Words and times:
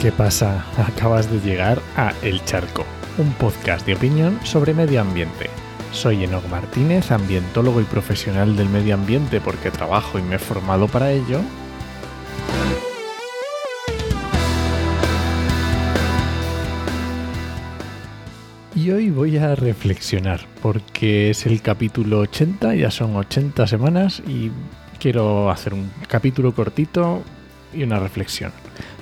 ¿Qué 0.00 0.12
pasa? 0.12 0.64
Acabas 0.76 1.28
de 1.28 1.40
llegar 1.40 1.82
a 1.96 2.12
El 2.22 2.44
Charco, 2.44 2.86
un 3.18 3.32
podcast 3.32 3.84
de 3.84 3.96
opinión 3.96 4.38
sobre 4.44 4.72
medio 4.72 5.00
ambiente. 5.00 5.50
Soy 5.90 6.22
Enoch 6.22 6.46
Martínez, 6.48 7.10
ambientólogo 7.10 7.80
y 7.80 7.84
profesional 7.84 8.56
del 8.56 8.68
medio 8.68 8.94
ambiente 8.94 9.40
porque 9.40 9.72
trabajo 9.72 10.20
y 10.20 10.22
me 10.22 10.36
he 10.36 10.38
formado 10.38 10.86
para 10.86 11.10
ello. 11.10 11.40
Y 18.76 18.92
hoy 18.92 19.10
voy 19.10 19.36
a 19.36 19.56
reflexionar 19.56 20.46
porque 20.62 21.30
es 21.30 21.44
el 21.44 21.60
capítulo 21.60 22.20
80, 22.20 22.76
ya 22.76 22.92
son 22.92 23.16
80 23.16 23.66
semanas 23.66 24.22
y 24.28 24.52
quiero 25.00 25.50
hacer 25.50 25.74
un 25.74 25.90
capítulo 26.06 26.54
cortito 26.54 27.24
y 27.74 27.82
una 27.82 27.98
reflexión. 27.98 28.52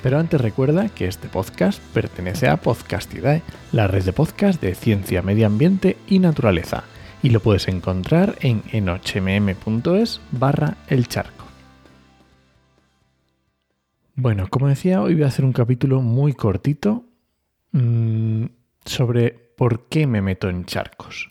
Pero 0.02 0.18
antes 0.18 0.40
recuerda 0.40 0.88
que 0.88 1.06
este 1.06 1.28
podcast 1.28 1.80
pertenece 1.92 2.48
a 2.48 2.56
Podcastidae, 2.56 3.42
la 3.72 3.86
red 3.86 4.04
de 4.04 4.12
podcast 4.12 4.60
de 4.60 4.74
ciencia, 4.74 5.22
medio 5.22 5.46
ambiente 5.46 5.96
y 6.06 6.18
naturaleza, 6.18 6.84
y 7.22 7.30
lo 7.30 7.40
puedes 7.40 7.68
encontrar 7.68 8.36
en 8.40 8.62
enochmm.es 8.72 10.20
barra 10.32 10.76
el 10.88 11.08
charco. 11.08 11.44
Bueno, 14.14 14.48
como 14.48 14.68
decía, 14.68 15.02
hoy 15.02 15.14
voy 15.14 15.24
a 15.24 15.28
hacer 15.28 15.44
un 15.44 15.52
capítulo 15.52 16.00
muy 16.00 16.32
cortito 16.32 17.04
mmm, 17.72 18.46
sobre 18.84 19.30
por 19.30 19.88
qué 19.88 20.06
me 20.06 20.22
meto 20.22 20.48
en 20.48 20.64
charcos. 20.64 21.30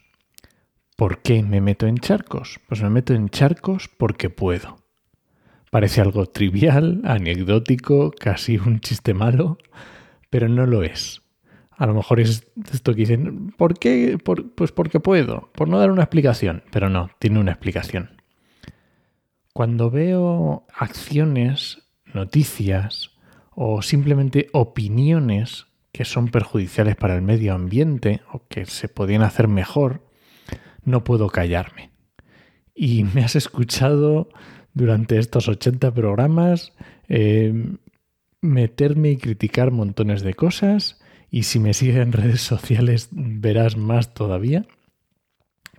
¿Por 0.95 1.21
qué 1.21 1.43
me 1.43 1.61
meto 1.61 1.87
en 1.87 1.97
charcos? 1.97 2.59
Pues 2.67 2.81
me 2.81 2.89
meto 2.89 3.13
en 3.13 3.29
charcos 3.29 3.89
porque 3.97 4.29
puedo. 4.29 4.84
Parece 5.75 5.99
algo 5.99 6.25
trivial, 6.25 7.01
anecdótico, 7.03 8.13
casi 8.17 8.55
un 8.57 8.79
chiste 8.79 9.13
malo, 9.13 9.57
pero 10.29 10.47
no 10.47 10.65
lo 10.65 10.83
es. 10.83 11.21
A 11.71 11.85
lo 11.85 11.93
mejor 11.93 12.21
es 12.21 12.47
esto 12.71 12.93
que 12.93 13.01
dicen, 13.01 13.49
¿por 13.57 13.77
qué? 13.77 14.17
pues 14.17 14.71
porque 14.71 15.01
puedo, 15.01 15.49
por 15.51 15.67
no 15.67 15.77
dar 15.77 15.91
una 15.91 16.03
explicación, 16.03 16.63
pero 16.71 16.87
no, 16.87 17.09
tiene 17.19 17.41
una 17.41 17.51
explicación. 17.51 18.21
Cuando 19.51 19.91
veo 19.91 20.65
acciones, 20.73 21.79
noticias 22.05 23.11
o 23.51 23.81
simplemente 23.81 24.47
opiniones 24.53 25.65
que 25.91 26.05
son 26.05 26.29
perjudiciales 26.29 26.95
para 26.95 27.15
el 27.15 27.21
medio 27.21 27.53
ambiente 27.53 28.21
o 28.31 28.47
que 28.47 28.65
se 28.65 28.87
podían 28.87 29.23
hacer 29.23 29.49
mejor, 29.49 30.07
no 30.85 31.03
puedo 31.03 31.27
callarme. 31.27 31.91
Y 32.73 33.03
me 33.03 33.25
has 33.25 33.35
escuchado 33.35 34.29
durante 34.75 35.17
estos 35.17 35.47
80 35.47 35.91
programas, 35.93 36.73
eh, 37.07 37.77
meterme 38.41 39.11
y 39.11 39.17
criticar 39.17 39.71
montones 39.71 40.21
de 40.21 40.35
cosas. 40.35 40.99
Y 41.31 41.43
si 41.43 41.59
me 41.59 41.73
sigues 41.73 41.95
en 41.95 42.11
redes 42.11 42.41
sociales 42.41 43.09
verás 43.11 43.77
más 43.77 44.13
todavía. 44.13 44.67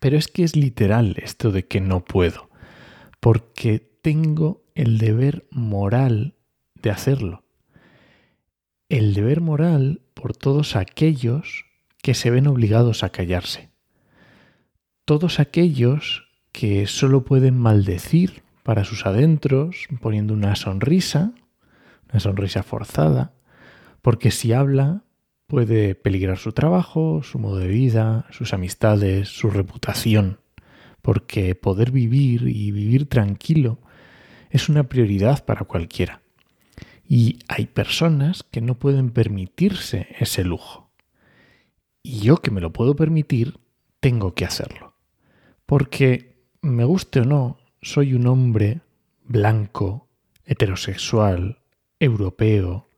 Pero 0.00 0.18
es 0.18 0.26
que 0.28 0.42
es 0.42 0.56
literal 0.56 1.16
esto 1.22 1.52
de 1.52 1.66
que 1.66 1.80
no 1.80 2.04
puedo. 2.04 2.50
Porque 3.20 3.78
tengo 4.02 4.64
el 4.74 4.98
deber 4.98 5.46
moral 5.50 6.34
de 6.82 6.90
hacerlo. 6.90 7.44
El 8.88 9.14
deber 9.14 9.40
moral 9.40 10.02
por 10.14 10.36
todos 10.36 10.76
aquellos 10.76 11.64
que 12.02 12.14
se 12.14 12.30
ven 12.30 12.46
obligados 12.46 13.02
a 13.02 13.10
callarse. 13.10 13.70
Todos 15.04 15.38
aquellos 15.40 16.28
que 16.52 16.86
solo 16.86 17.24
pueden 17.24 17.58
maldecir 17.58 18.45
para 18.66 18.82
sus 18.82 19.06
adentros, 19.06 19.86
poniendo 20.00 20.34
una 20.34 20.56
sonrisa, 20.56 21.32
una 22.10 22.18
sonrisa 22.18 22.64
forzada, 22.64 23.32
porque 24.02 24.32
si 24.32 24.52
habla 24.52 25.04
puede 25.46 25.94
peligrar 25.94 26.36
su 26.36 26.50
trabajo, 26.50 27.22
su 27.22 27.38
modo 27.38 27.58
de 27.58 27.68
vida, 27.68 28.26
sus 28.30 28.52
amistades, 28.52 29.28
su 29.28 29.50
reputación, 29.50 30.40
porque 31.00 31.54
poder 31.54 31.92
vivir 31.92 32.48
y 32.48 32.72
vivir 32.72 33.08
tranquilo 33.08 33.78
es 34.50 34.68
una 34.68 34.88
prioridad 34.88 35.44
para 35.44 35.64
cualquiera. 35.64 36.22
Y 37.08 37.38
hay 37.46 37.66
personas 37.66 38.42
que 38.42 38.62
no 38.62 38.80
pueden 38.80 39.10
permitirse 39.10 40.08
ese 40.18 40.42
lujo. 40.42 40.90
Y 42.02 42.18
yo 42.18 42.38
que 42.38 42.50
me 42.50 42.60
lo 42.60 42.72
puedo 42.72 42.96
permitir, 42.96 43.60
tengo 44.00 44.34
que 44.34 44.44
hacerlo. 44.44 44.96
Porque, 45.66 46.42
me 46.62 46.82
guste 46.82 47.20
o 47.20 47.24
no, 47.24 47.58
soy 47.86 48.14
un 48.14 48.26
hombre 48.26 48.80
blanco, 49.24 50.08
heterosexual, 50.44 51.60
europeo, 52.00 52.88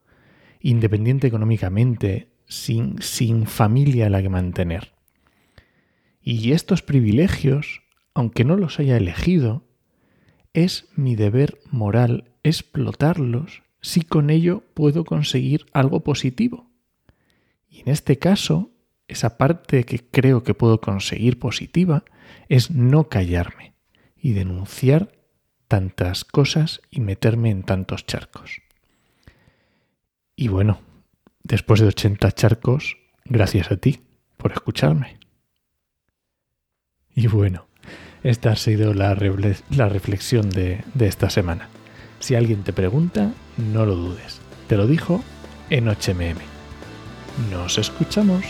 independiente 0.61 1.27
económicamente, 1.27 2.31
sin, 2.47 3.01
sin 3.03 3.47
familia 3.47 4.07
a 4.07 4.09
la 4.09 4.23
que 4.23 4.31
mantener. 4.31 4.95
Y 6.23 6.53
estos 6.53 6.81
privilegios, 6.81 7.83
aunque 8.15 8.45
no 8.45 8.57
los 8.57 8.81
haya 8.81 8.97
elegido, 8.97 9.67
es 10.55 10.89
mi 10.97 11.17
deber 11.17 11.59
moral 11.71 12.33
explotarlos 12.43 13.63
si 13.83 14.01
con 14.01 14.31
ello 14.31 14.65
puedo 14.73 15.05
conseguir 15.05 15.67
algo 15.75 16.01
positivo. 16.01 16.71
Y 17.69 17.81
en 17.81 17.91
este 17.91 18.19
caso, 18.19 18.71
esa 19.07 19.37
parte 19.37 19.85
que 19.85 19.99
creo 19.99 20.43
que 20.45 20.55
puedo 20.55 20.81
conseguir 20.81 21.39
positiva 21.39 22.05
es 22.49 22.71
no 22.71 23.11
callarme 23.11 23.69
y 24.21 24.33
denunciar 24.33 25.13
tantas 25.69 26.25
cosas 26.25 26.81
y 26.91 27.01
meterme 27.01 27.51
en 27.51 27.63
tantos 27.63 28.07
charcos. 28.07 28.63
Y 30.35 30.49
bueno, 30.49 30.81
después 31.43 31.81
de 31.81 31.89
80 31.89 32.33
charcos, 32.33 32.97
gracias 33.25 33.71
a 33.71 33.77
ti 33.77 34.01
por 34.37 34.53
escucharme. 34.53 35.19
Y 37.15 37.27
bueno, 37.27 37.67
esta 38.23 38.53
ha 38.53 38.57
sido 38.57 38.95
la, 38.95 39.15
reflexión 39.15 40.51
de, 40.51 40.85
de 40.95 41.07
esta 41.07 41.31
semana. 41.31 41.69
Si 42.21 42.35
alguien 42.35 42.63
te 42.63 42.73
pregunta, 42.73 43.33
no 43.57 43.85
lo 43.87 43.97
dudes. 43.97 44.41
Te 44.69 44.77
lo 44.77 44.87
dijo 44.87 45.23
en 45.71 45.89
HMM. 45.89 46.39
Nos 47.51 47.79
escuchamos. 47.79 48.45